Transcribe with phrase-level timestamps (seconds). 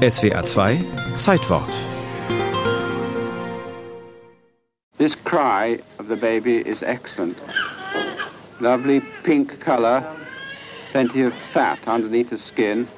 [0.00, 0.82] SWA 2
[1.18, 1.68] Zeitwort.
[4.96, 7.36] This cry of the baby is excellent.
[8.60, 10.02] Lovely pink color,
[10.92, 12.88] plenty of fat underneath the skin,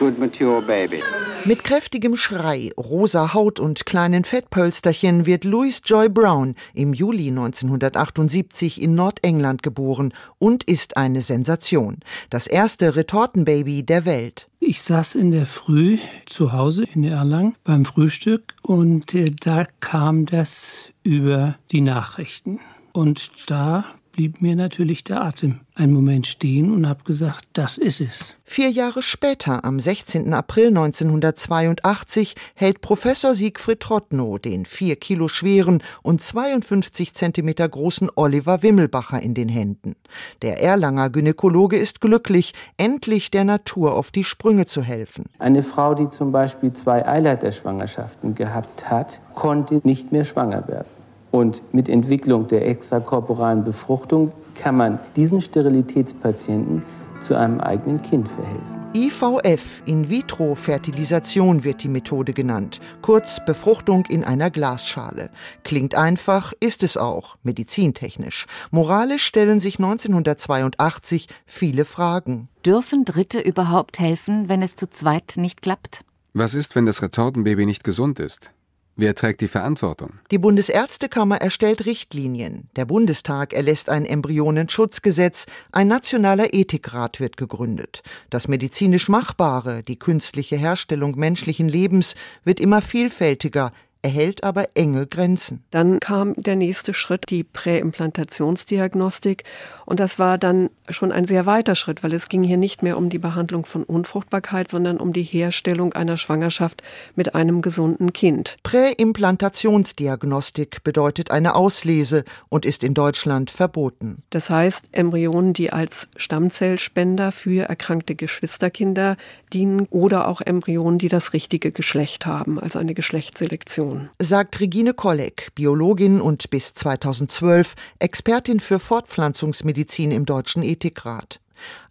[0.00, 1.00] good mature baby.
[1.44, 8.82] Mit kräftigem Schrei, rosa Haut und kleinen Fettpölsterchen wird Louis Joy Brown im Juli 1978
[8.82, 12.00] in Nordengland geboren und ist eine Sensation.
[12.28, 14.49] Das erste Retortenbaby der Welt.
[14.62, 20.26] Ich saß in der Früh zu Hause in Erlangen beim Frühstück und äh, da kam
[20.26, 22.60] das über die Nachrichten.
[22.92, 23.86] Und da
[24.20, 28.36] blieb mir natürlich der Atem einen Moment stehen und habe gesagt, das ist es.
[28.44, 30.34] Vier Jahre später, am 16.
[30.34, 38.62] April 1982, hält Professor Siegfried Trottnow den vier Kilo schweren und 52 Zentimeter großen Oliver
[38.62, 39.94] Wimmelbacher in den Händen.
[40.42, 45.24] Der Erlanger Gynäkologe ist glücklich, endlich der Natur auf die Sprünge zu helfen.
[45.38, 50.99] Eine Frau, die zum Beispiel zwei Eileiterschwangerschaften gehabt hat, konnte nicht mehr schwanger werden.
[51.30, 56.82] Und mit Entwicklung der extrakorporalen Befruchtung kann man diesen Sterilitätspatienten
[57.20, 58.80] zu einem eigenen Kind verhelfen.
[58.92, 65.30] IVF, In-vitro-Fertilisation wird die Methode genannt, kurz Befruchtung in einer Glasschale.
[65.62, 68.46] Klingt einfach, ist es auch, medizintechnisch.
[68.72, 72.48] Moralisch stellen sich 1982 viele Fragen.
[72.66, 76.04] Dürfen Dritte überhaupt helfen, wenn es zu zweit nicht klappt?
[76.32, 78.50] Was ist, wenn das Retortenbaby nicht gesund ist?
[79.00, 80.18] Wer trägt die Verantwortung?
[80.30, 82.68] Die Bundesärztekammer erstellt Richtlinien.
[82.76, 85.46] Der Bundestag erlässt ein Embryonenschutzgesetz.
[85.72, 88.02] Ein nationaler Ethikrat wird gegründet.
[88.28, 95.62] Das medizinisch Machbare, die künstliche Herstellung menschlichen Lebens, wird immer vielfältiger erhält aber enge Grenzen.
[95.70, 99.44] Dann kam der nächste Schritt, die Präimplantationsdiagnostik.
[99.84, 102.96] Und das war dann schon ein sehr weiter Schritt, weil es ging hier nicht mehr
[102.96, 106.82] um die Behandlung von Unfruchtbarkeit, sondern um die Herstellung einer Schwangerschaft
[107.16, 108.56] mit einem gesunden Kind.
[108.62, 114.22] Präimplantationsdiagnostik bedeutet eine Auslese und ist in Deutschland verboten.
[114.30, 119.16] Das heißt, Embryonen, die als Stammzellspender für erkrankte Geschwisterkinder
[119.52, 123.89] dienen oder auch Embryonen, die das richtige Geschlecht haben, also eine Geschlechtsselektion.
[123.90, 124.10] Frauen.
[124.20, 131.40] Sagt Regine Kolleg, Biologin und bis 2012 Expertin für Fortpflanzungsmedizin im Deutschen Ethikrat.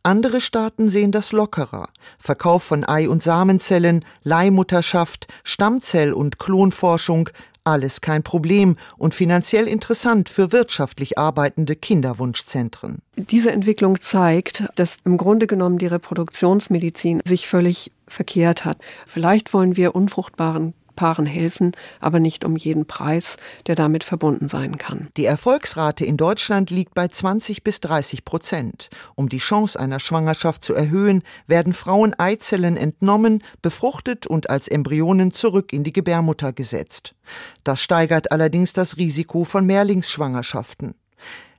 [0.01, 1.89] Andere Staaten sehen das lockerer.
[2.17, 7.29] Verkauf von Ei- und Samenzellen, Leihmutterschaft, Stammzell- und Klonforschung,
[7.65, 12.99] alles kein Problem und finanziell interessant für wirtschaftlich arbeitende Kinderwunschzentren.
[13.15, 18.79] Diese Entwicklung zeigt, dass im Grunde genommen die Reproduktionsmedizin sich völlig verkehrt hat.
[19.05, 21.71] Vielleicht wollen wir unfruchtbaren Paaren helfen,
[22.01, 23.37] aber nicht um jeden Preis,
[23.67, 25.07] der damit verbunden sein kann.
[25.15, 28.89] Die Erfolgsrate in Deutschland liegt bei 20 bis 30 Prozent.
[29.15, 35.31] Um die Chance einer Schwangerschaft zu erhöhen, werden Frauen Eizellen entnommen, befruchtet und als Embryonen
[35.31, 37.15] zurück in die Gebärmutter gesetzt.
[37.63, 40.95] Das steigert allerdings das Risiko von Mehrlingsschwangerschaften.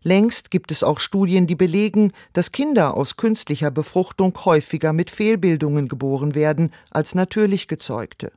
[0.03, 5.89] Längst gibt es auch Studien, die belegen, dass Kinder aus künstlicher Befruchtung häufiger mit Fehlbildungen
[5.89, 8.33] geboren werden als natürlich gezeugte.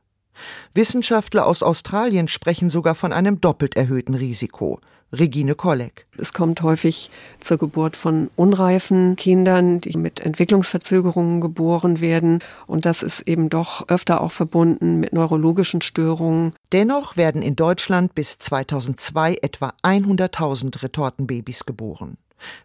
[0.74, 4.80] Wissenschaftler aus Australien sprechen sogar von einem doppelt erhöhten Risiko.
[5.12, 6.06] Regine Kolleg.
[6.18, 12.40] Es kommt häufig zur Geburt von unreifen Kindern, die mit Entwicklungsverzögerungen geboren werden.
[12.66, 16.52] Und das ist eben doch öfter auch verbunden mit neurologischen Störungen.
[16.72, 22.16] Dennoch werden in Deutschland bis 2002 etwa 100.000 Retortenbabys geboren.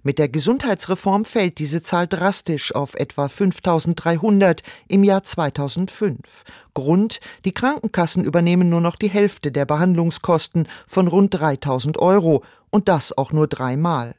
[0.04, 6.44] Mit der Gesundheitsreform fällt diese Zahl drastisch auf etwa 5300 im Jahr 2005.
[6.74, 12.88] Grund, die Krankenkassen übernehmen nur noch die Hälfte der Behandlungskosten von rund 3000 Euro und
[12.88, 14.16] das auch nur dreimal.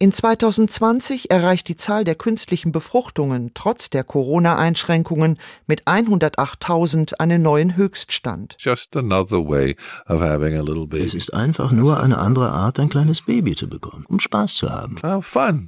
[0.00, 7.74] In 2020 erreicht die Zahl der künstlichen Befruchtungen trotz der Corona-Einschränkungen mit 108.000 einen neuen
[7.74, 8.56] Höchststand.
[11.04, 14.70] Es ist einfach nur eine andere Art, ein kleines Baby zu bekommen, um Spaß zu
[14.70, 15.02] haben.
[15.02, 15.66] Have fun.